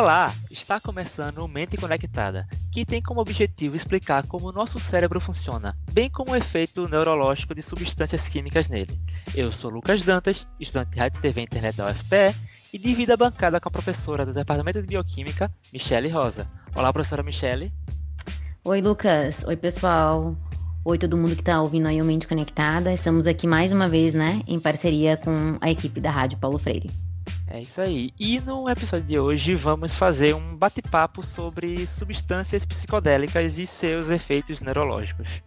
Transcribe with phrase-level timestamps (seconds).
[0.00, 5.20] Olá, está começando o Mente Conectada, que tem como objetivo explicar como o nosso cérebro
[5.20, 8.96] funciona, bem como o efeito neurológico de substâncias químicas nele.
[9.34, 12.32] Eu sou Lucas Dantas, estudante de Rádio TV e Internet da UFPE,
[12.72, 16.48] e divido a bancada com a professora do Departamento de Bioquímica, Michele Rosa.
[16.76, 17.72] Olá, professora Michele.
[18.62, 19.42] Oi, Lucas.
[19.48, 20.36] Oi, pessoal.
[20.84, 22.92] Oi, todo mundo que está ouvindo aí o Mente Conectada.
[22.92, 26.88] Estamos aqui mais uma vez, né, em parceria com a equipe da Rádio Paulo Freire.
[27.50, 28.10] É isso aí.
[28.18, 34.60] E no episódio de hoje vamos fazer um bate-papo sobre substâncias psicodélicas e seus efeitos
[34.60, 35.42] neurológicos.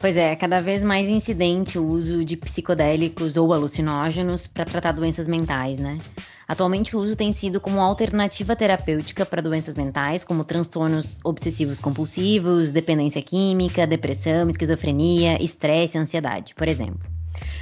[0.00, 5.28] Pois é, cada vez mais incidente o uso de psicodélicos ou alucinógenos para tratar doenças
[5.28, 5.98] mentais, né?
[6.46, 12.70] Atualmente o uso tem sido como alternativa terapêutica para doenças mentais, como transtornos obsessivos compulsivos,
[12.70, 17.18] dependência química, depressão, esquizofrenia, estresse ansiedade, por exemplo.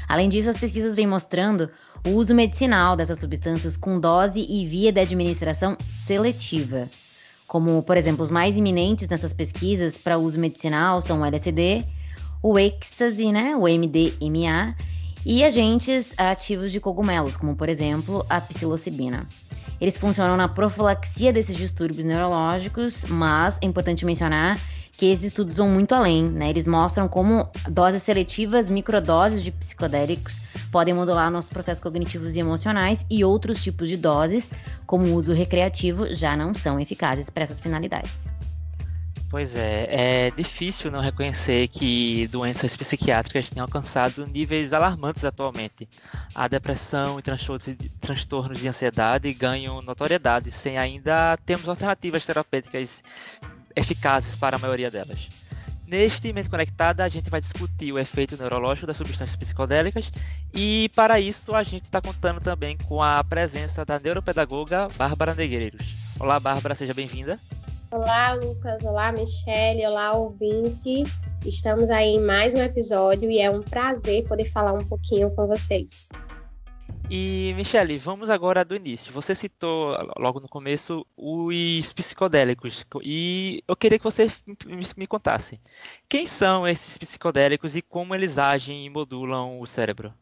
[0.08, 1.68] Além disso, as pesquisas vêm mostrando
[2.06, 5.76] o uso medicinal dessas substâncias com dose e via de administração
[6.06, 6.88] seletiva.
[7.48, 11.84] Como, por exemplo, os mais iminentes nessas pesquisas para uso medicinal são o LSD,
[12.40, 14.76] o êxtase, né, o MDMA,
[15.24, 19.26] e agentes ativos de cogumelos, como por exemplo a psilocibina.
[19.80, 24.56] Eles funcionam na profilaxia desses distúrbios neurológicos, mas é importante mencionar
[24.96, 26.50] que esses estudos vão muito além, né?
[26.50, 33.04] Eles mostram como doses seletivas, microdoses de psicodélicos podem modular nossos processos cognitivos e emocionais
[33.08, 34.50] e outros tipos de doses,
[34.86, 38.12] como o uso recreativo, já não são eficazes para essas finalidades.
[39.28, 45.88] Pois é, é difícil não reconhecer que doenças psiquiátricas têm alcançado níveis alarmantes atualmente.
[46.34, 47.22] A depressão e
[48.00, 53.02] transtornos de ansiedade ganham notoriedade sem ainda termos alternativas terapêuticas
[53.76, 55.28] eficazes para a maioria delas.
[55.86, 60.10] Neste Mente Conectada, a gente vai discutir o efeito neurológico das substâncias psicodélicas
[60.52, 65.94] e, para isso, a gente está contando também com a presença da neuropedagoga Bárbara Negreiros.
[66.18, 67.38] Olá, Bárbara, seja bem-vinda.
[67.92, 68.82] Olá, Lucas.
[68.82, 69.86] Olá, Michele.
[69.86, 71.04] Olá, ouvinte.
[71.44, 75.46] Estamos aí em mais um episódio e é um prazer poder falar um pouquinho com
[75.46, 76.08] vocês.
[77.08, 79.12] E, Michele, vamos agora do início.
[79.12, 82.84] Você citou logo no começo os psicodélicos.
[83.02, 84.26] E eu queria que você
[84.96, 85.60] me contasse.
[86.08, 90.12] Quem são esses psicodélicos e como eles agem e modulam o cérebro?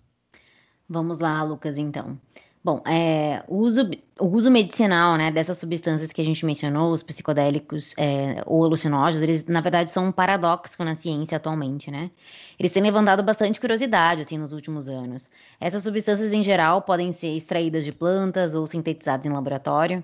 [0.89, 2.19] Vamos lá, Lucas, então.
[2.65, 7.03] Bom, é, o, uso, o uso medicinal né, dessas substâncias que a gente mencionou, os
[7.03, 12.11] psicodélicos é, ou alucinógenos, eles na verdade são um paradoxo na ciência atualmente, né?
[12.59, 15.31] Eles têm levantado bastante curiosidade assim nos últimos anos.
[15.61, 20.03] Essas substâncias em geral podem ser extraídas de plantas ou sintetizadas em laboratório.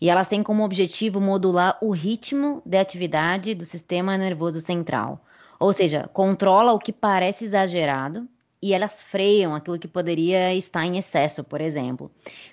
[0.00, 5.20] E elas têm como objetivo modular o ritmo de atividade do sistema nervoso central.
[5.58, 8.28] Ou seja, controla o que parece exagerado
[8.62, 12.10] e elas freiam aquilo que poderia estar em excesso, por exemplo.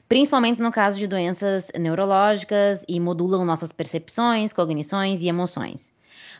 [0.07, 5.93] Principalmente no caso de doenças neurológicas e modulam nossas percepções, cognições e emoções.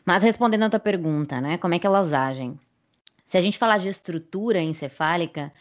[0.05, 2.59] Mas respondendo a tua pergunta, né, como é que elas agem?
[3.25, 5.51] Se a gente falar de estrutura encefálica,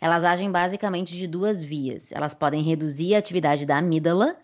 [0.00, 2.10] elas agem basicamente de duas vias.
[2.10, 4.36] Elas podem reduzir a atividade da amígdala,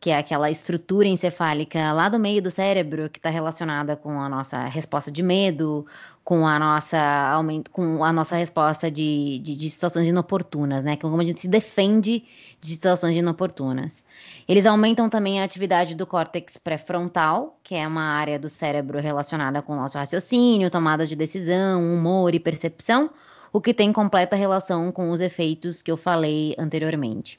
[0.00, 4.28] que é aquela estrutura encefálica lá do meio do cérebro que está relacionada com a
[4.28, 5.86] nossa resposta de medo,
[6.22, 7.32] com a nossa
[7.70, 10.96] com a nossa resposta de, de, de, situações inoportunas, né?
[10.96, 12.24] Como a gente se defende
[12.60, 14.04] de situações inoportunas.
[14.48, 19.62] Eles aumentam também a atividade do córtex pré-frontal, que é uma área do cérebro relacionada
[19.62, 23.10] com o nosso raciocínio, tomada de decisão, humor e percepção
[23.54, 27.38] o que tem completa relação com os efeitos que eu falei anteriormente.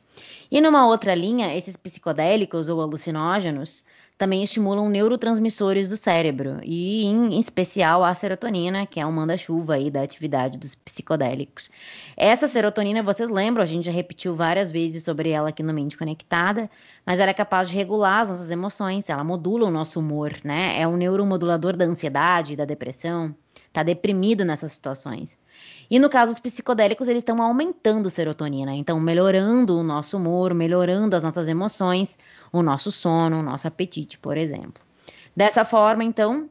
[0.49, 3.83] E numa outra linha, esses psicodélicos ou alucinógenos
[4.17, 9.91] também estimulam neurotransmissores do cérebro, e em especial a serotonina, que é o manda-chuva aí
[9.91, 11.69] da atividade dos psicodélicos.
[12.15, 15.97] Essa serotonina, vocês lembram, a gente já repetiu várias vezes sobre ela aqui no Mente
[15.97, 16.69] Conectada,
[17.05, 20.79] mas ela é capaz de regular as nossas emoções, ela modula o nosso humor, né?
[20.79, 23.35] É um neuromodulador da ansiedade, da depressão,
[23.73, 25.37] tá deprimido nessas situações.
[25.89, 31.15] E no caso dos psicodélicos, eles estão aumentando serotonina, então melhorando o nosso humor, melhorando
[31.15, 32.17] as nossas emoções,
[32.51, 34.83] o nosso sono, o nosso apetite, por exemplo.
[35.35, 36.49] Dessa forma, então,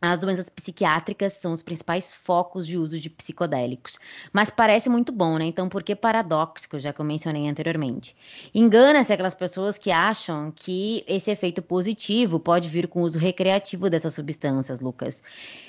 [0.00, 3.98] as doenças psiquiátricas são os principais focos de uso de psicodélicos.
[4.30, 5.46] Mas parece muito bom, né?
[5.46, 8.14] Então, por que paradoxo, já que eu mencionei anteriormente?
[8.54, 13.88] Engana-se aquelas pessoas que acham que esse efeito positivo pode vir com o uso recreativo
[13.88, 15.22] dessas substâncias, Lucas.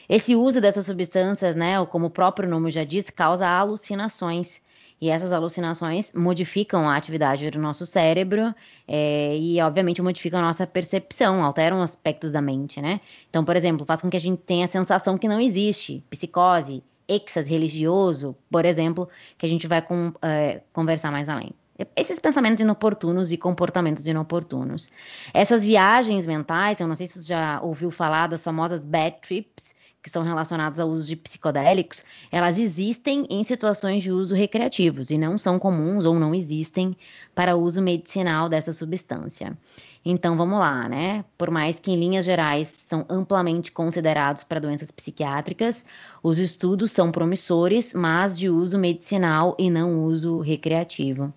[0.09, 4.61] Esse uso dessas substâncias, né, como o próprio nome já diz, causa alucinações.
[4.99, 8.53] E essas alucinações modificam a atividade do nosso cérebro
[8.87, 12.99] é, e, obviamente, modificam a nossa percepção, alteram aspectos da mente, né?
[13.29, 16.83] Então, por exemplo, faz com que a gente tenha a sensação que não existe, psicose,
[17.07, 19.07] êxtase religioso, por exemplo,
[19.37, 21.51] que a gente vai com, é, conversar mais além.
[21.95, 24.89] Esses pensamentos inoportunos e comportamentos inoportunos.
[25.31, 29.76] Essas viagens mentais, eu não sei se você já ouviu falar das famosas bad trips,
[30.07, 32.01] que são relacionadas ao uso de psicodélicos,
[32.31, 36.95] elas existem em situações de uso recreativos e não são comuns ou não existem
[37.35, 39.57] para uso medicinal dessa substância.
[40.05, 41.25] Então vamos lá, né?
[41.37, 45.85] Por mais que em linhas gerais são amplamente considerados para doenças psiquiátricas,
[46.23, 51.33] os estudos são promissores, mas de uso medicinal e não uso recreativo.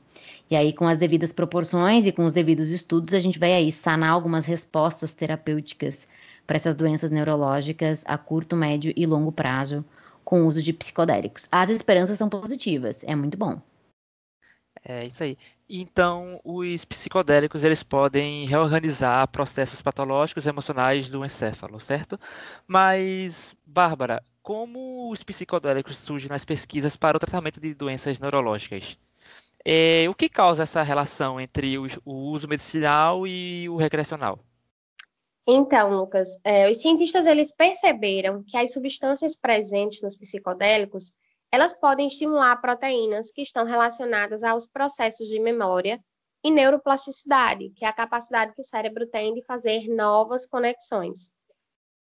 [0.49, 3.73] E aí, com as devidas proporções e com os devidos estudos, a gente vai aí
[3.73, 6.07] sanar algumas respostas terapêuticas
[6.51, 9.85] para essas doenças neurológicas a curto, médio e longo prazo
[10.25, 11.47] com o uso de psicodélicos.
[11.49, 13.63] As esperanças são positivas, é muito bom.
[14.85, 15.39] É isso aí.
[15.69, 22.19] Então, os psicodélicos eles podem reorganizar processos patológicos emocionais do encéfalo, certo?
[22.67, 28.99] Mas, Bárbara, como os psicodélicos surgem nas pesquisas para o tratamento de doenças neurológicas?
[29.65, 34.45] É, o que causa essa relação entre o, o uso medicinal e o recreacional?
[35.53, 41.13] Então, Lucas, é, os cientistas eles perceberam que as substâncias presentes nos psicodélicos
[41.51, 46.01] elas podem estimular proteínas que estão relacionadas aos processos de memória
[46.45, 51.33] e neuroplasticidade, que é a capacidade que o cérebro tem de fazer novas conexões.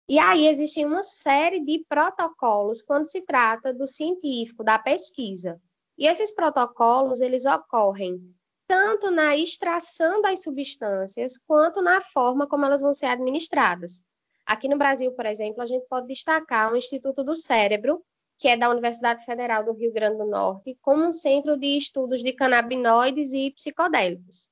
[0.09, 5.61] E aí existem uma série de protocolos quando se trata do científico, da pesquisa.
[5.97, 8.21] E esses protocolos, eles ocorrem
[8.67, 14.05] tanto na extração das substâncias quanto na forma como elas vão ser administradas.
[14.45, 18.03] Aqui no Brasil, por exemplo, a gente pode destacar o Instituto do Cérebro,
[18.39, 22.23] que é da Universidade Federal do Rio Grande do Norte, como um centro de estudos
[22.23, 24.49] de canabinoides e psicodélicos.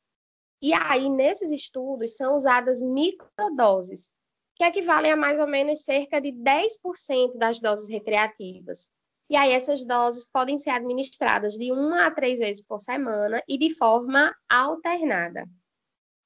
[0.61, 4.11] E aí, nesses estudos, são usadas microdoses,
[4.56, 8.90] que equivalem a mais ou menos cerca de 10% das doses recreativas.
[9.29, 13.56] E aí, essas doses podem ser administradas de uma a três vezes por semana e
[13.56, 15.47] de forma alternada.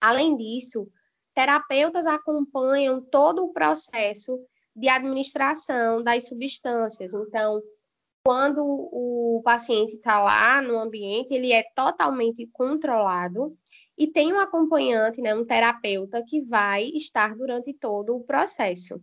[0.01, 0.89] Além disso,
[1.35, 4.39] terapeutas acompanham todo o processo
[4.75, 7.15] de administração das substâncias.
[7.15, 7.61] Então,
[8.25, 13.57] quando o paciente está lá no ambiente, ele é totalmente controlado
[13.97, 19.01] e tem um acompanhante, né, um terapeuta que vai estar durante todo o processo.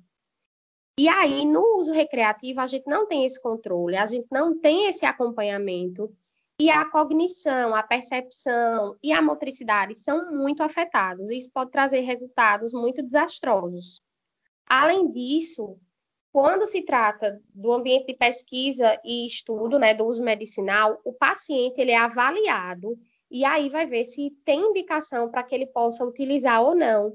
[0.98, 4.88] E aí, no uso recreativo, a gente não tem esse controle, a gente não tem
[4.88, 6.10] esse acompanhamento,
[6.58, 11.30] e a cognição, a percepção e a motricidade são muito afetados.
[11.30, 14.02] Isso pode trazer resultados muito desastrosos.
[14.66, 15.78] Além disso,
[16.32, 21.80] quando se trata do ambiente de pesquisa e estudo, né, do uso medicinal, o paciente
[21.80, 22.98] ele é avaliado
[23.30, 27.14] e aí vai ver se tem indicação para que ele possa utilizar ou não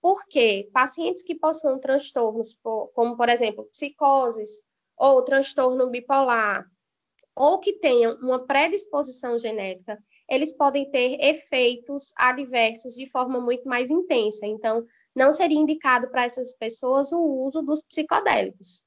[0.00, 2.58] porque pacientes que possuam transtornos,
[2.94, 4.62] como, por exemplo, psicoses
[4.96, 6.66] ou transtorno bipolar,
[7.34, 9.98] ou que tenham uma predisposição genética,
[10.28, 14.46] eles podem ter efeitos adversos de forma muito mais intensa.
[14.46, 18.82] Então, não seria indicado para essas pessoas o uso dos psicodélicos.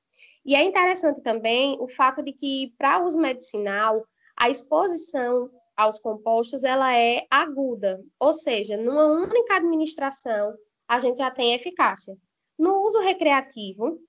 [0.45, 4.05] E é interessante também o fato de que, para uso medicinal,
[4.37, 10.53] a exposição aos compostos ela é aguda, ou seja, numa única administração,
[10.93, 12.15] a gente já tem eficácia.
[12.57, 13.99] No uso recreativo,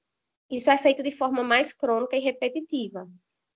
[0.51, 3.09] isso é feito de forma mais crônica e repetitiva,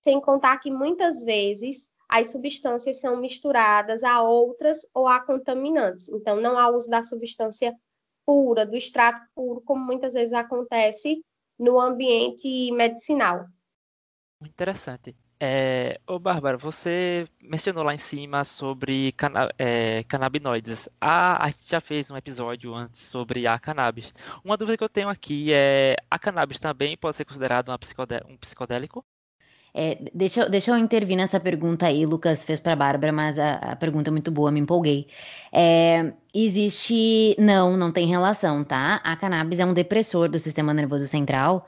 [0.03, 6.09] sem contar que muitas vezes as substâncias são misturadas a outras ou a contaminantes.
[6.09, 7.75] Então, não há uso da substância
[8.25, 11.23] pura, do extrato puro, como muitas vezes acontece
[11.59, 13.47] no ambiente medicinal.
[14.43, 15.15] Interessante.
[15.41, 20.89] É, ô Bárbara, você mencionou lá em cima sobre cana é, canabinoides.
[21.01, 24.13] A, a gente já fez um episódio antes sobre a cannabis.
[24.45, 29.05] Uma dúvida que eu tenho aqui é: a cannabis também pode ser considerada um psicodélico?
[29.75, 33.57] É, deixa, deixa eu intervir nessa pergunta aí, Lucas fez para a Bárbara, mas a,
[33.57, 35.07] a, pergunta é muito boa, me empolguei.
[35.53, 37.37] É, existe.
[37.39, 38.97] Não, não tem relação, tá?
[39.05, 41.67] A cannabis é um depressor do sistema nervoso central.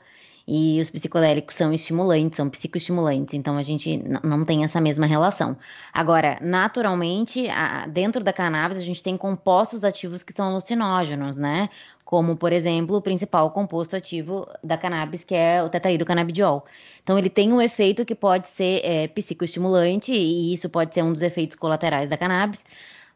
[0.53, 5.55] E os psicodélicos são estimulantes, são psicoestimulantes, então a gente não tem essa mesma relação.
[5.93, 11.69] Agora, naturalmente, a, dentro da cannabis, a gente tem compostos ativos que são alucinógenos, né?
[12.03, 16.65] Como, por exemplo, o principal composto ativo da cannabis, que é o tetraidrocanabidiol.
[17.01, 21.13] Então, ele tem um efeito que pode ser é, psicoestimulante, e isso pode ser um
[21.13, 22.61] dos efeitos colaterais da cannabis,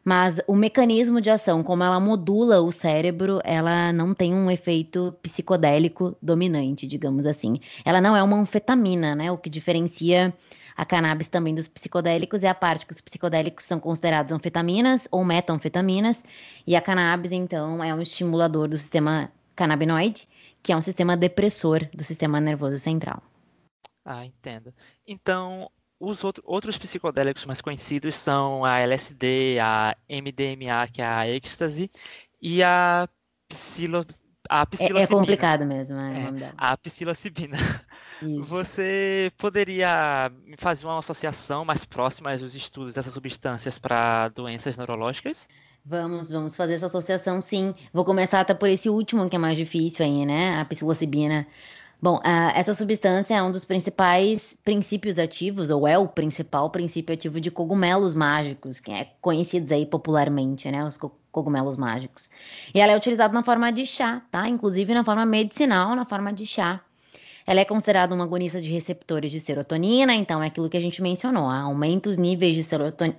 [0.06, 5.12] mas o mecanismo de ação, como ela modula o cérebro, ela não tem um efeito
[5.20, 7.58] psicodélico dominante, digamos assim.
[7.84, 9.32] Ela não é uma anfetamina, né?
[9.32, 10.32] O que diferencia
[10.76, 15.24] a cannabis também dos psicodélicos é a parte que os psicodélicos são considerados anfetaminas ou
[15.24, 16.22] metanfetaminas,
[16.64, 20.28] e a cannabis, então, é um estimulador do sistema canabinoide,
[20.62, 23.20] que é um sistema depressor do sistema nervoso central.
[24.04, 24.72] Ah, entendo.
[25.04, 31.28] Então, os outro, outros psicodélicos mais conhecidos são a LSD, a MDMA, que é a
[31.28, 31.90] êxtase,
[32.40, 33.08] e a
[33.48, 34.04] psilo,
[34.48, 35.00] a psilocibina.
[35.00, 37.56] É, é complicado mesmo, é, é a psilocibina.
[38.40, 45.48] Você poderia fazer uma associação mais próxima dos estudos dessas substâncias para doenças neurológicas?
[45.84, 47.74] Vamos, vamos fazer essa associação, sim.
[47.92, 50.58] Vou começar até por esse último, que é mais difícil aí, né?
[50.58, 51.46] A psilocibina.
[52.00, 52.20] Bom,
[52.54, 57.50] essa substância é um dos principais princípios ativos, ou é o principal princípio ativo de
[57.50, 60.84] cogumelos mágicos, que é conhecidos aí popularmente, né?
[60.84, 62.30] Os co cogumelos mágicos.
[62.74, 64.48] E ela é utilizada na forma de chá, tá?
[64.48, 66.80] Inclusive na forma medicinal, na forma de chá.
[67.46, 71.02] Ela é considerada uma agonista de receptores de serotonina, então é aquilo que a gente
[71.02, 72.66] mencionou, aumenta os níveis de,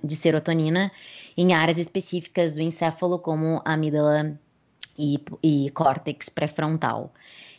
[0.04, 0.90] de serotonina
[1.36, 4.38] em áreas específicas do encéfalo, como amígdala
[4.98, 7.12] e, e córtex pré-frontal.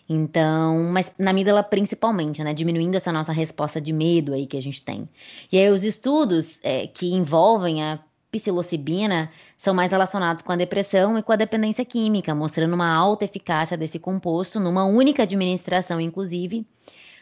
[0.10, 2.52] Então, mas na amígdala principalmente, né?
[2.54, 5.08] Diminuindo essa nossa resposta de medo aí que a gente tem.
[5.52, 8.00] E aí os estudos é, que envolvem a
[8.32, 13.26] psilocibina são mais relacionados com a depressão e com a dependência química, mostrando uma alta
[13.26, 16.66] eficácia desse composto numa única administração, inclusive,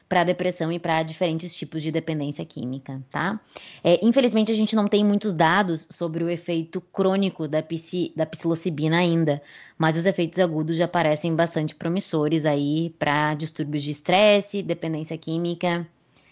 [0.07, 3.39] para depressão e para diferentes tipos de dependência química, tá?
[3.83, 8.25] É, infelizmente, a gente não tem muitos dados sobre o efeito crônico da, psi, da
[8.25, 9.41] psilocibina ainda,
[9.77, 15.87] mas os efeitos agudos já parecem bastante promissores aí para distúrbios de estresse, dependência química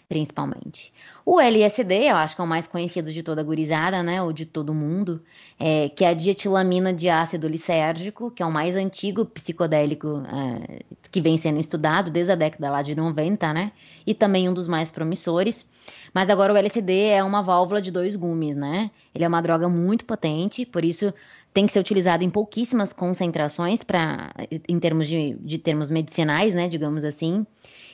[0.08, 0.94] principalmente.
[1.26, 4.32] O LSD, eu acho que é o mais conhecido de toda a gurizada, né, ou
[4.32, 5.22] de todo mundo,
[5.60, 10.84] é, que é a dietilamina de ácido lisérgico, que é o mais antigo psicodélico é,
[11.12, 13.72] que vem sendo estudado desde a década lá de 90, né,
[14.06, 15.68] e também um dos mais promissores.
[16.16, 18.90] Mas agora o LSD é uma válvula de dois gumes, né?
[19.14, 21.14] Ele é uma droga muito potente, por isso
[21.54, 24.34] tem que ser utilizado em pouquíssimas concentrações para
[24.70, 27.46] em termos de, de termos medicinais, né, digamos assim.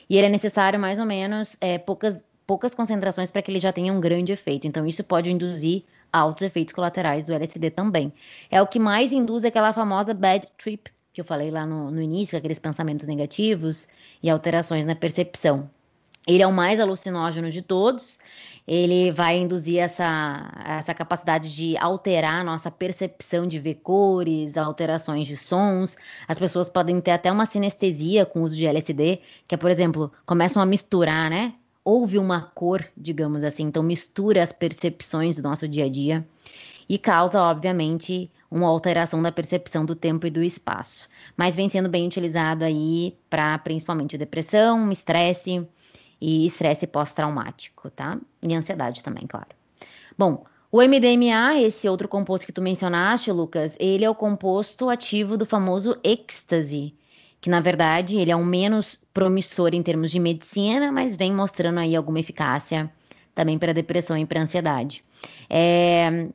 [0.08, 3.72] E ele é necessário mais ou menos é, poucas, poucas concentrações para que ele já
[3.72, 4.68] tenha um grande efeito.
[4.68, 8.12] Então, isso pode induzir altos efeitos colaterais do LSD também.
[8.48, 12.00] É o que mais induz aquela famosa bad trip, que eu falei lá no, no
[12.00, 13.88] início, aqueles pensamentos negativos
[14.22, 15.68] e alterações na percepção.
[16.26, 18.18] Ele é o mais alucinógeno de todos.
[18.66, 25.26] Ele vai induzir essa, essa capacidade de alterar a nossa percepção de ver cores, alterações
[25.26, 25.96] de sons.
[26.28, 29.70] As pessoas podem ter até uma sinestesia com o uso de LSD, que é, por
[29.70, 31.54] exemplo, começam a misturar, né?
[31.84, 36.24] Houve uma cor, digamos assim, então mistura as percepções do nosso dia a dia
[36.88, 41.08] e causa, obviamente, uma alteração da percepção do tempo e do espaço.
[41.36, 45.66] Mas vem sendo bem utilizado aí para principalmente depressão, estresse
[46.22, 48.16] e estresse pós-traumático, tá?
[48.40, 49.48] E ansiedade também, claro.
[50.16, 55.36] Bom, o MDMA, esse outro composto que tu mencionaste, Lucas, ele é o composto ativo
[55.36, 56.94] do famoso êxtase,
[57.40, 61.80] que na verdade ele é um menos promissor em termos de medicina, mas vem mostrando
[61.80, 62.88] aí alguma eficácia
[63.34, 65.04] também para depressão e para ansiedade.
[65.50, 66.28] É,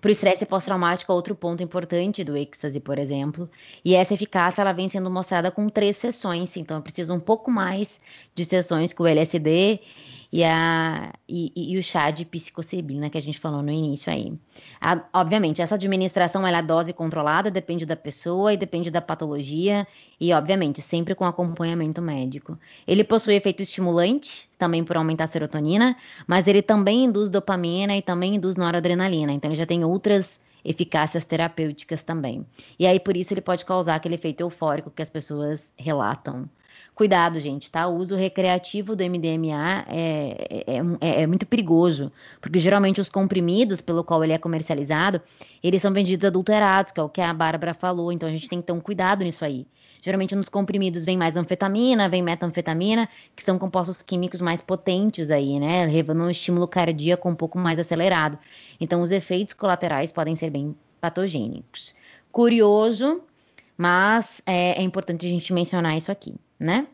[0.00, 3.48] para o estresse pós-traumático, outro ponto importante do êxtase, por exemplo,
[3.84, 7.50] e essa eficácia ela vem sendo mostrada com três sessões, então eu preciso um pouco
[7.50, 8.00] mais
[8.34, 9.80] de sessões com o LSD
[10.30, 14.32] e, a, e, e, o chá de psilocibina que a gente falou no início aí.
[14.80, 19.86] A, obviamente, essa administração ela é dose controlada, depende da pessoa e depende da patologia
[20.20, 22.58] e, obviamente, sempre com acompanhamento médico.
[22.86, 28.02] Ele possui efeito estimulante, também por aumentar a serotonina, mas ele também induz dopamina e
[28.02, 32.44] também induz noradrenalina, então ele já tem outras eficácias terapêuticas também.
[32.78, 36.48] E aí, por isso, ele pode causar aquele efeito eufórico que as pessoas relatam
[36.98, 37.86] Cuidado, gente, tá?
[37.86, 43.80] O uso recreativo do MDMA é, é, é, é, muito perigoso, porque geralmente os comprimidos
[43.80, 45.22] pelo qual ele é comercializado,
[45.62, 48.60] eles são vendidos adulterados, que é o que a Bárbara falou, então a gente tem
[48.60, 49.64] que ter um cuidado nisso aí.
[50.02, 55.60] Geralmente nos comprimidos vem mais anfetamina, vem metanfetamina, que são compostos químicos mais potentes aí,
[55.60, 55.86] né?
[55.86, 58.36] Levando um estímulo cardíaco um pouco mais acelerado.
[58.80, 61.94] Então os efeitos colaterais podem ser bem patogênicos.
[62.32, 63.20] Curioso,
[63.76, 66.86] mas é, é importante a gente mencionar isso aqui né?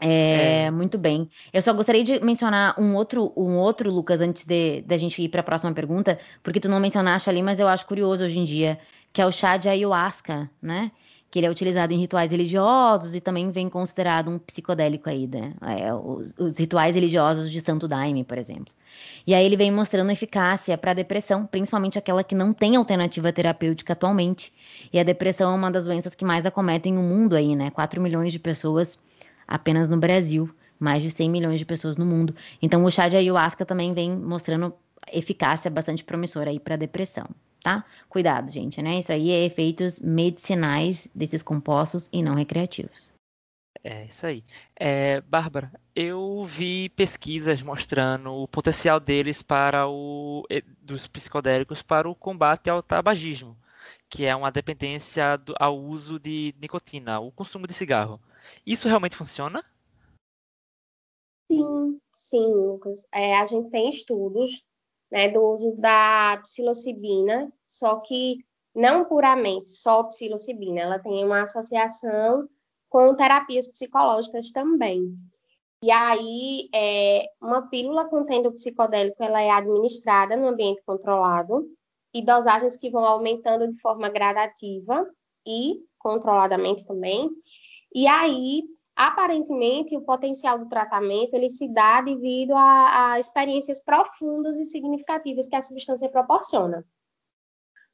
[0.00, 1.30] É, é, muito bem.
[1.52, 5.22] Eu só gostaria de mencionar um outro, um outro Lucas, antes de, de a gente
[5.22, 8.38] ir para a próxima pergunta, porque tu não mencionaste ali, mas eu acho curioso hoje
[8.38, 8.78] em dia,
[9.12, 10.90] que é o chá de ayahuasca, né?
[11.34, 15.52] Que ele é utilizado em rituais religiosos e também vem considerado um psicodélico aí, né?
[15.62, 18.72] É, os, os rituais religiosos de Santo Daime, por exemplo.
[19.26, 23.32] E aí ele vem mostrando eficácia para a depressão, principalmente aquela que não tem alternativa
[23.32, 24.52] terapêutica atualmente.
[24.92, 27.68] E a depressão é uma das doenças que mais acometem o mundo aí, né?
[27.68, 28.96] 4 milhões de pessoas
[29.44, 30.48] apenas no Brasil,
[30.78, 32.32] mais de 100 milhões de pessoas no mundo.
[32.62, 34.72] Então o chá de ayahuasca também vem mostrando
[35.12, 37.26] eficácia bastante promissora aí para depressão,
[37.64, 37.82] tá?
[38.10, 38.98] Cuidado, gente, né?
[38.98, 43.14] Isso aí é efeitos medicinais desses compostos e não recreativos.
[43.82, 44.44] É isso aí.
[44.78, 50.46] É, Bárbara, eu vi pesquisas mostrando o potencial deles para o
[50.80, 53.56] dos psicodélicos para o combate ao tabagismo,
[54.10, 58.20] que é uma dependência do, ao uso de nicotina, o consumo de cigarro.
[58.66, 59.62] Isso realmente funciona?
[61.50, 63.06] Sim, sim, Lucas.
[63.12, 64.62] É, a gente tem estudos
[65.14, 68.38] né, do uso da psilocibina, só que
[68.74, 72.48] não puramente só psilocibina, ela tem uma associação
[72.88, 75.16] com terapias psicológicas também.
[75.80, 81.64] E aí, é, uma pílula contendo psicodélico, ela é administrada no ambiente controlado
[82.12, 85.08] e dosagens que vão aumentando de forma gradativa
[85.46, 87.30] e controladamente também.
[87.94, 88.64] E aí,
[88.96, 95.48] aparentemente, o potencial do tratamento ele se dá devido a, a experiências profundas e significativas
[95.48, 96.84] que a substância proporciona.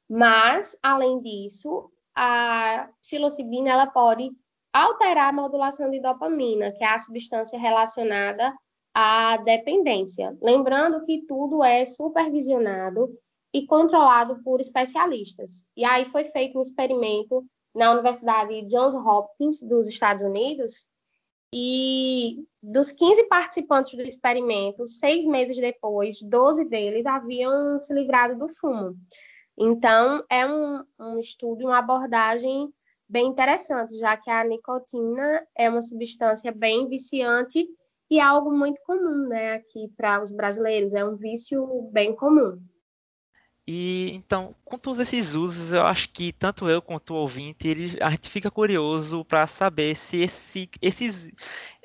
[0.09, 4.29] Mas, além disso, a psilocibina ela pode
[4.73, 8.53] alterar a modulação de dopamina, que é a substância relacionada
[8.93, 10.37] à dependência.
[10.41, 13.09] Lembrando que tudo é supervisionado
[13.53, 15.65] e controlado por especialistas.
[15.75, 20.85] E aí foi feito um experimento na Universidade Johns Hopkins dos Estados Unidos
[21.53, 28.47] e dos 15 participantes do experimento, seis meses depois, 12 deles haviam se livrado do
[28.47, 28.95] fumo.
[29.57, 32.73] Então, é um, um estudo, uma abordagem
[33.07, 37.67] bem interessante, já que a nicotina é uma substância bem viciante
[38.09, 42.61] e é algo muito comum, né, aqui para os brasileiros, é um vício bem comum.
[43.67, 47.97] E então, com todos esses usos, eu acho que tanto eu quanto o ouvinte, ele,
[48.01, 51.31] a gente fica curioso para saber se esse, esses,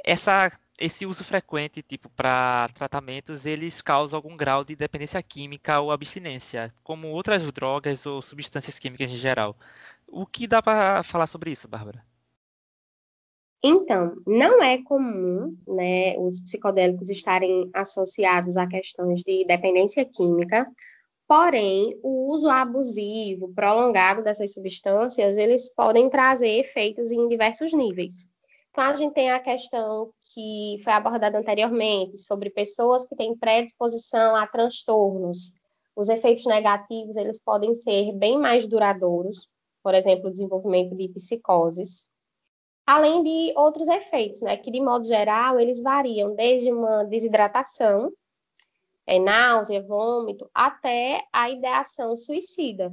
[0.04, 5.90] essa esse uso frequente, tipo, para tratamentos, eles causam algum grau de dependência química ou
[5.90, 9.56] abstinência, como outras drogas ou substâncias químicas em geral.
[10.06, 12.04] O que dá para falar sobre isso, Bárbara?
[13.64, 20.70] Então, não é comum, né, os psicodélicos estarem associados a questões de dependência química,
[21.26, 28.26] porém, o uso abusivo, prolongado dessas substâncias, eles podem trazer efeitos em diversos níveis.
[28.70, 34.36] Então, a gente tem a questão que foi abordada anteriormente, sobre pessoas que têm predisposição
[34.36, 35.52] a transtornos.
[35.96, 39.48] Os efeitos negativos, eles podem ser bem mais duradouros,
[39.82, 42.10] por exemplo, o desenvolvimento de psicoses,
[42.86, 48.12] além de outros efeitos, né, que de modo geral eles variam desde uma desidratação,
[49.06, 52.92] é, náusea, vômito, até a ideação suicida.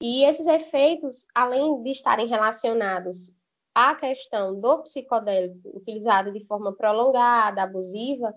[0.00, 3.32] E esses efeitos, além de estarem relacionados
[3.74, 8.34] a questão do psicodélico utilizado de forma prolongada, abusiva,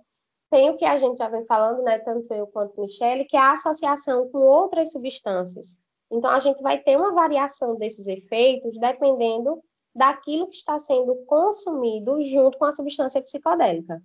[0.49, 3.39] tem o que a gente já vem falando, né, tanto eu quanto Michele, que é
[3.39, 5.77] a associação com outras substâncias.
[6.09, 9.61] Então, a gente vai ter uma variação desses efeitos dependendo
[9.93, 14.01] daquilo que está sendo consumido junto com a substância psicodélica.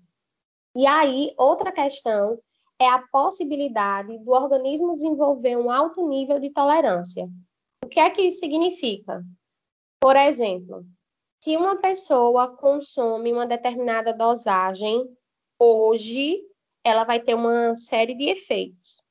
[0.74, 2.38] E aí, outra questão
[2.80, 7.28] é a possibilidade do organismo desenvolver um alto nível de tolerância.
[7.84, 9.22] O que é que isso significa?
[10.00, 10.84] Por exemplo,
[11.42, 15.04] se uma pessoa consome uma determinada dosagem
[15.58, 16.40] hoje,
[16.82, 19.02] ela vai ter uma série de efeitos.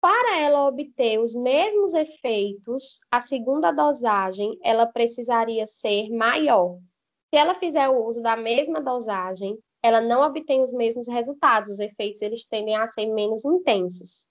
[0.00, 6.78] Para ela obter os mesmos efeitos, a segunda dosagem ela precisaria ser maior.
[7.32, 11.78] Se ela fizer o uso da mesma dosagem, ela não obtém os mesmos resultados, os
[11.78, 14.26] efeitos eles tendem a ser menos intensos.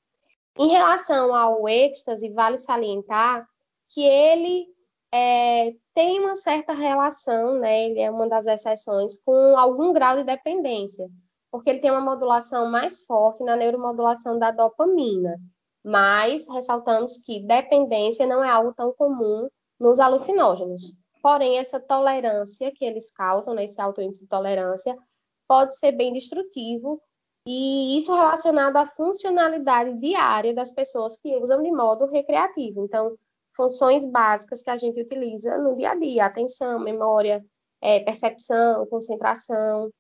[0.58, 3.48] Em relação ao êxtase, vale salientar
[3.90, 4.66] que ele
[5.14, 10.24] é, tem uma certa relação, né, ele é uma das exceções, com algum grau de
[10.24, 11.08] dependência,
[11.52, 15.40] porque ele tem uma modulação mais forte na neuromodulação da dopamina,
[15.84, 19.48] mas ressaltamos que dependência não é algo tão comum
[19.80, 20.96] nos alucinógenos.
[21.22, 24.98] Porém, essa tolerância que eles causam, né, esse alto índice de tolerância,
[25.48, 27.02] pode ser bem destrutivo,
[27.46, 32.86] e isso relacionado à funcionalidade diária das pessoas que usam de modo recreativo.
[32.86, 33.18] Então,
[33.56, 37.46] funções básicas que a gente utiliza no dia a dia, atenção, memória,
[37.82, 39.92] é, percepção, concentração,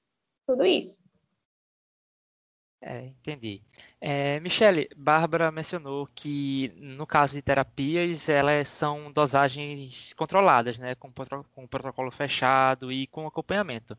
[0.48, 0.98] tudo isso.
[2.86, 3.62] É, entendi.
[4.02, 11.10] É, Michele, Bárbara mencionou que no caso de terapias, elas são dosagens controladas, né, com,
[11.56, 13.98] com protocolo fechado e com acompanhamento.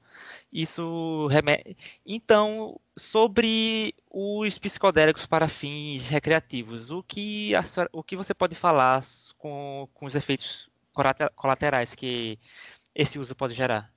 [0.52, 1.98] Isso remete.
[2.04, 9.02] Então, sobre os psicodélicos para fins recreativos, o que, a, o que você pode falar
[9.38, 10.70] com, com os efeitos
[11.34, 12.38] colaterais que
[12.94, 13.90] esse uso pode gerar?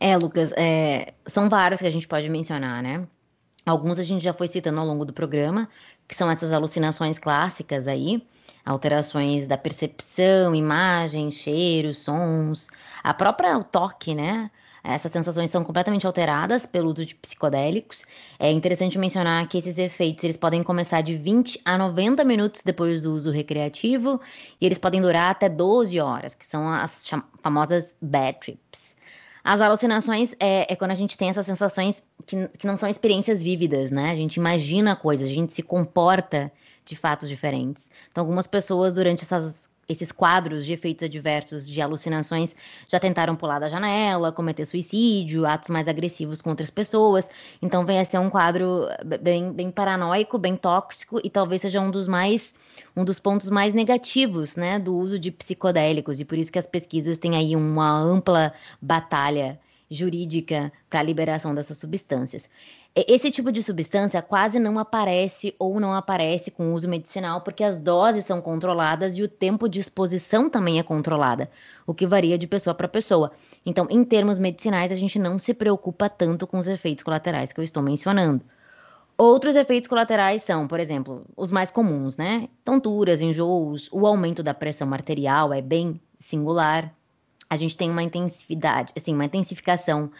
[0.00, 3.06] É, Lucas, é, são vários que a gente pode mencionar, né?
[3.66, 5.68] Alguns a gente já foi citando ao longo do programa,
[6.06, 8.26] que são essas alucinações clássicas aí,
[8.64, 12.68] alterações da percepção, imagens, cheiros, sons,
[13.02, 14.50] a própria o toque, né?
[14.86, 18.04] Essas sensações são completamente alteradas pelo uso de psicodélicos.
[18.38, 23.00] É interessante mencionar que esses efeitos eles podem começar de 20 a 90 minutos depois
[23.00, 24.20] do uso recreativo
[24.60, 27.08] e eles podem durar até 12 horas, que são as
[27.42, 28.83] famosas bad trips.
[29.44, 33.42] As alucinações é, é, quando a gente tem essas sensações que, que não são experiências
[33.42, 34.10] vívidas, né?
[34.10, 36.50] A gente imagina coisas, a gente se comporta
[36.82, 37.86] de fatos diferentes.
[38.10, 42.54] Então, algumas pessoas, durante essas esses quadros de efeitos adversos de alucinações
[42.88, 47.28] já tentaram pular da janela, cometer suicídio, atos mais agressivos com outras pessoas.
[47.60, 48.88] Então vem a ser um quadro
[49.20, 52.54] bem, bem paranoico, bem tóxico e talvez seja um dos mais
[52.96, 56.66] um dos pontos mais negativos, né, do uso de psicodélicos e por isso que as
[56.66, 59.58] pesquisas têm aí uma ampla batalha
[59.90, 62.48] jurídica para a liberação dessas substâncias.
[62.96, 67.80] Esse tipo de substância quase não aparece ou não aparece com uso medicinal, porque as
[67.80, 71.50] doses são controladas e o tempo de exposição também é controlada,
[71.84, 73.32] o que varia de pessoa para pessoa.
[73.66, 77.58] Então, em termos medicinais, a gente não se preocupa tanto com os efeitos colaterais que
[77.58, 78.44] eu estou mencionando.
[79.18, 82.48] Outros efeitos colaterais são, por exemplo, os mais comuns, né?
[82.64, 86.94] Tonturas, enjoos, o aumento da pressão arterial é bem singular.
[87.50, 90.12] A gente tem uma intensividade, assim, uma intensificação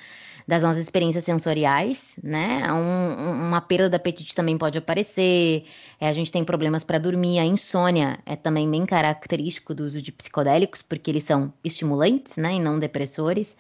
[0.47, 2.71] das nossas experiências sensoriais, né?
[2.71, 5.65] Um, uma perda do apetite também pode aparecer.
[5.99, 7.39] É, a gente tem problemas para dormir.
[7.39, 12.55] A insônia é também bem característico do uso de psicodélicos, porque eles são estimulantes, né?
[12.55, 13.57] E não depressores.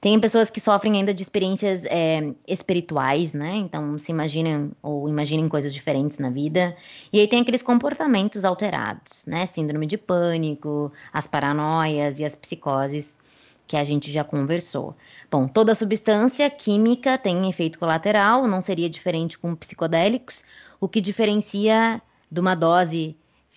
[0.00, 3.56] Tem pessoas que sofrem ainda de experiências é, espirituais, né?
[3.56, 6.76] Então se imaginem ou imaginem coisas diferentes na vida.
[7.12, 9.44] E aí tem aqueles comportamentos alterados, né?
[9.46, 13.18] Síndrome de pânico, as paranoias e as psicoses
[13.68, 14.96] que a gente já conversou.
[15.30, 20.42] Bom, toda substância química tem efeito colateral, não seria diferente com psicodélicos.
[20.80, 22.00] O que diferencia
[22.32, 23.14] de uma dose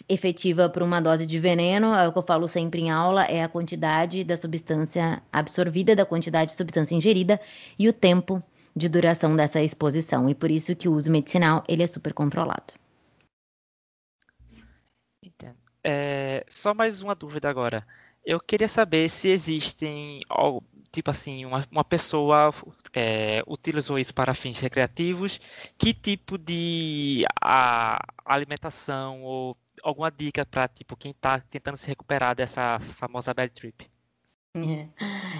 [0.09, 3.41] efetiva para uma dose de veneno, é o que eu falo sempre em aula, é
[3.41, 7.39] a quantidade da substância absorvida, da quantidade de substância ingerida
[7.79, 8.43] e o tempo
[8.75, 10.29] de duração dessa exposição.
[10.29, 12.73] E por isso que o uso medicinal ele é super controlado.
[15.23, 15.57] Entendo.
[15.83, 17.85] É, só mais uma dúvida agora.
[18.25, 20.21] Eu queria saber se existem,
[20.91, 22.51] tipo assim, uma, uma pessoa
[22.93, 25.39] é, utilizou isso para fins recreativos,
[25.77, 32.35] que tipo de a, alimentação ou alguma dica para tipo quem está tentando se recuperar
[32.35, 33.90] dessa famosa bad trip?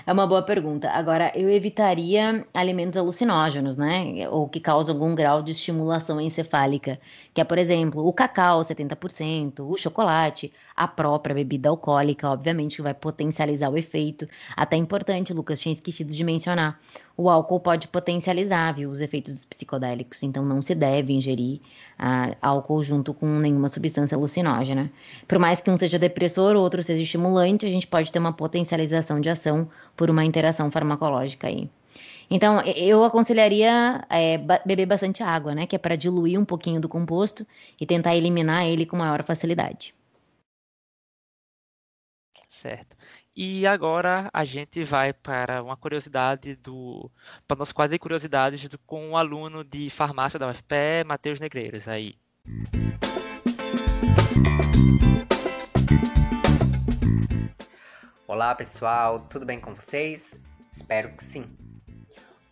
[0.08, 0.90] É uma boa pergunta.
[0.90, 4.28] Agora, eu evitaria alimentos alucinógenos, né?
[4.30, 6.98] Ou que causam algum grau de estimulação encefálica,
[7.34, 12.82] que é, por exemplo, o cacau, 70%, o chocolate, a própria bebida alcoólica, obviamente, que
[12.82, 14.28] vai potencializar o efeito.
[14.56, 16.80] Até importante, Lucas, tinha esquecido de mencionar
[17.22, 21.60] o álcool pode potencializar viu, os efeitos psicodélicos, então não se deve ingerir
[21.98, 24.92] ah, álcool junto com nenhuma substância alucinógena.
[25.28, 28.34] Por mais que um seja depressor, o outro seja estimulante, a gente pode ter uma
[28.34, 31.70] potencialização de ação por uma interação farmacológica aí.
[32.30, 35.68] Então, eu aconselharia é, beber bastante água, né?
[35.68, 37.46] Que é para diluir um pouquinho do composto
[37.80, 39.94] e tentar eliminar ele com maior facilidade.
[42.48, 42.96] Certo.
[43.36, 47.10] E agora a gente vai para uma curiosidade do.
[47.48, 51.40] para o nosso quadro de curiosidades do, com um aluno de farmácia da UFPE, Matheus
[51.40, 51.88] Negreiros.
[51.88, 52.16] Aí.
[58.34, 60.40] Olá pessoal, tudo bem com vocês?
[60.72, 61.54] Espero que sim.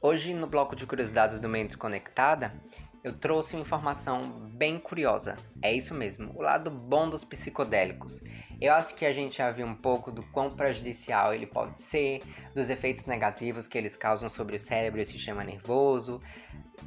[0.01, 2.53] Hoje, no bloco de curiosidades do Mente Conectada,
[3.01, 4.19] eu trouxe uma informação
[4.57, 5.37] bem curiosa.
[5.61, 8.19] É isso mesmo, o lado bom dos psicodélicos.
[8.59, 12.23] Eu acho que a gente já viu um pouco do quão prejudicial ele pode ser,
[12.53, 16.21] dos efeitos negativos que eles causam sobre o cérebro e o sistema nervoso,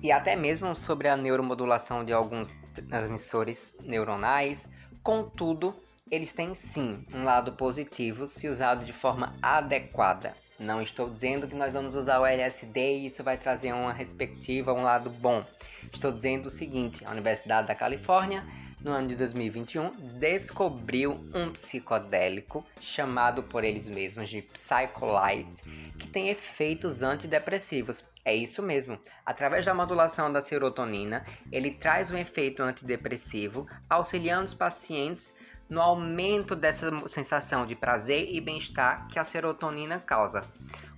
[0.02, 2.52] e até mesmo sobre a neuromodulação de alguns
[2.90, 4.68] transmissores neuronais.
[5.02, 5.74] Contudo,
[6.12, 10.34] eles têm sim um lado positivo se usado de forma adequada.
[10.58, 14.74] Não estou dizendo que nós vamos usar o LSD e isso vai trazer uma respectiva,
[14.74, 15.42] um lado bom.
[15.90, 18.44] Estou dizendo o seguinte: a Universidade da Califórnia
[18.84, 25.62] no ano de 2021, descobriu um psicodélico chamado por eles mesmos de Psycholite,
[25.98, 28.04] que tem efeitos antidepressivos.
[28.24, 28.98] É isso mesmo.
[29.24, 35.34] Através da modulação da serotonina, ele traz um efeito antidepressivo, auxiliando os pacientes
[35.72, 40.44] no aumento dessa sensação de prazer e bem-estar que a serotonina causa.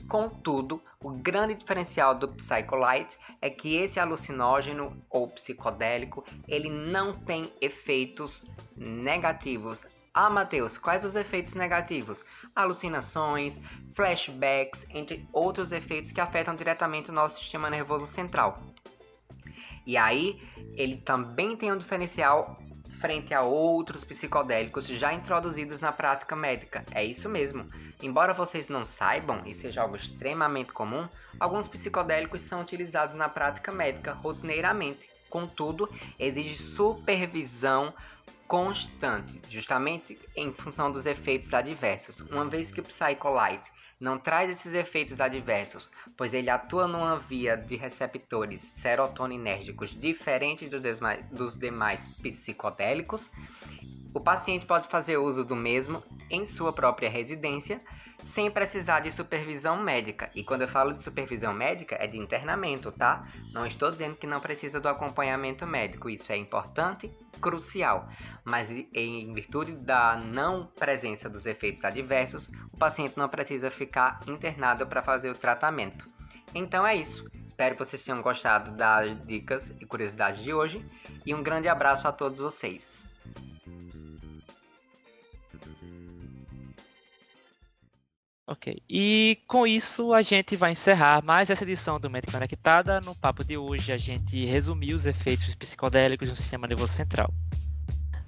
[0.08, 7.52] Contudo, o grande diferencial do Psycholite é que esse alucinógeno ou psicodélico, ele não tem
[7.60, 9.86] efeitos negativos.
[10.12, 12.24] Ah, Matheus, quais os efeitos negativos?
[12.54, 13.60] Alucinações,
[13.94, 18.60] flashbacks, entre outros efeitos que afetam diretamente o nosso sistema nervoso central.
[19.86, 22.58] E aí, ele também tem um diferencial
[23.04, 26.86] frente a outros psicodélicos já introduzidos na prática médica.
[26.90, 27.68] É isso mesmo.
[28.02, 31.06] Embora vocês não saibam e seja algo extremamente comum,
[31.38, 35.06] alguns psicodélicos são utilizados na prática médica rotineiramente.
[35.28, 35.86] Contudo,
[36.18, 37.92] exige supervisão
[38.48, 42.20] constante, justamente em função dos efeitos adversos.
[42.30, 47.56] Uma vez que o Psycholite não traz esses efeitos adversos, pois ele atua numa via
[47.56, 50.70] de receptores serotoninérgicos diferentes
[51.30, 53.30] dos demais psicodélicos,
[54.14, 57.80] o paciente pode fazer uso do mesmo em sua própria residência,
[58.18, 60.30] sem precisar de supervisão médica.
[60.34, 63.26] E quando eu falo de supervisão médica, é de internamento, tá?
[63.52, 67.10] Não estou dizendo que não precisa do acompanhamento médico, isso é importante,
[67.44, 68.08] crucial.
[68.42, 74.86] Mas em virtude da não presença dos efeitos adversos, o paciente não precisa ficar internado
[74.86, 76.08] para fazer o tratamento.
[76.54, 77.30] Então é isso.
[77.44, 80.84] Espero que vocês tenham gostado das dicas e curiosidades de hoje
[81.26, 83.04] e um grande abraço a todos vocês.
[88.46, 88.82] Ok.
[88.88, 93.00] E com isso a gente vai encerrar mais essa edição do Mente Conectada.
[93.00, 97.32] No papo de hoje a gente resumiu os efeitos psicodélicos no sistema nervoso central.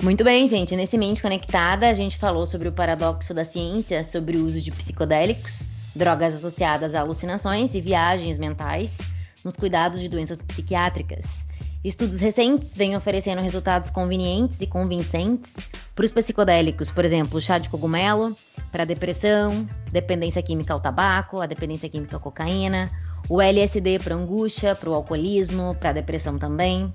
[0.03, 0.75] Muito bem, gente.
[0.75, 4.71] Nesse Mente Conectada a gente falou sobre o paradoxo da ciência, sobre o uso de
[4.71, 8.97] psicodélicos, drogas associadas a alucinações e viagens mentais
[9.45, 11.46] nos cuidados de doenças psiquiátricas.
[11.85, 15.51] Estudos recentes vêm oferecendo resultados convenientes e convincentes
[15.95, 18.37] para os psicodélicos, por exemplo, chá de cogumelo,
[18.73, 22.91] para depressão, dependência química ao tabaco, a dependência química à cocaína,
[23.29, 26.93] o LSD para angústia, para o alcoolismo, para depressão também,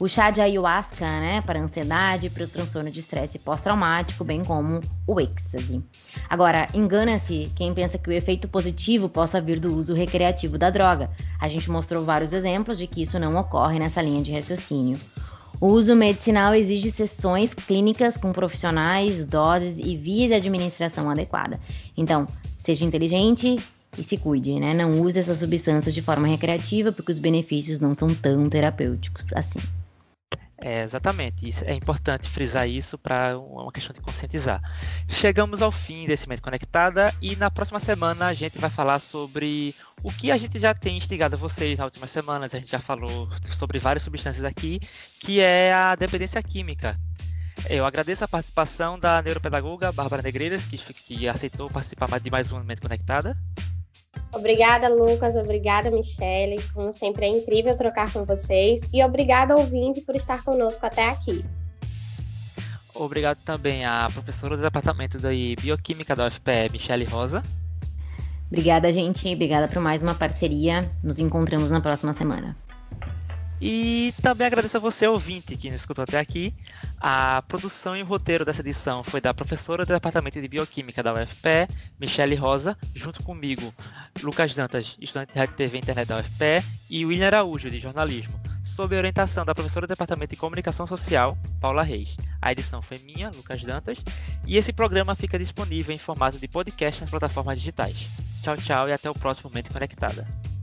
[0.00, 4.80] o chá de ayahuasca, né, para ansiedade, para o transtorno de estresse pós-traumático, bem como
[5.06, 5.82] o êxtase.
[6.28, 11.10] Agora, engana-se quem pensa que o efeito positivo possa vir do uso recreativo da droga.
[11.40, 14.98] A gente mostrou vários exemplos de que isso não ocorre nessa linha de raciocínio.
[15.60, 21.60] O uso medicinal exige sessões clínicas com profissionais, doses e vias de administração adequada.
[21.96, 22.26] Então,
[22.58, 23.56] seja inteligente
[23.96, 24.74] e se cuide, né?
[24.74, 29.60] Não use essas substâncias de forma recreativa, porque os benefícios não são tão terapêuticos assim.
[30.66, 34.62] É, exatamente, isso, é importante frisar isso para uma questão de conscientizar.
[35.06, 39.74] Chegamos ao fim desse Mente Conectada e na próxima semana a gente vai falar sobre
[40.02, 42.54] o que a gente já tem instigado vocês nas últimas semanas.
[42.54, 44.80] A gente já falou sobre várias substâncias aqui,
[45.20, 46.98] que é a dependência química.
[47.68, 52.64] Eu agradeço a participação da neuropedagoga Bárbara Negreiras, que, que aceitou participar de mais um
[52.64, 53.36] Mente Conectada.
[54.32, 55.36] Obrigada, Lucas.
[55.36, 56.56] Obrigada, Michele.
[56.72, 58.80] Como sempre, é incrível trocar com vocês.
[58.92, 61.44] E obrigada, ouvinte, por estar conosco até aqui.
[62.94, 67.42] Obrigado também à professora do Departamento de Bioquímica da UFPE, Michele Rosa.
[68.46, 69.32] Obrigada, gente.
[69.32, 70.88] Obrigada por mais uma parceria.
[71.02, 72.56] Nos encontramos na próxima semana.
[73.66, 76.52] E também agradeço a você, ouvinte, que nos escutou até aqui.
[77.00, 81.14] A produção e o roteiro dessa edição foi da professora do Departamento de Bioquímica da
[81.14, 81.66] UFPE,
[81.98, 83.72] Michele Rosa, junto comigo,
[84.22, 88.38] Lucas Dantas, estudante de Rádio TV e Internet da UFPE, e William Araújo, de Jornalismo,
[88.62, 92.18] sob orientação da professora do Departamento de Comunicação Social, Paula Reis.
[92.42, 94.04] A edição foi minha, Lucas Dantas,
[94.46, 98.08] e esse programa fica disponível em formato de podcast nas plataformas digitais.
[98.42, 100.53] Tchau, tchau e até o próximo Mente Conectada.